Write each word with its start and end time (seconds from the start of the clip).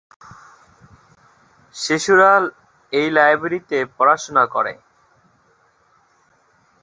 শিশুরা 1.75 2.31
এ 2.93 3.03
লাইব্রেরিতে 3.17 3.77
পড়াশুনা 3.97 4.43
করে। 4.45 4.73